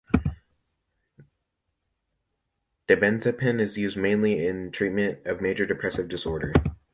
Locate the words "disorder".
6.07-6.53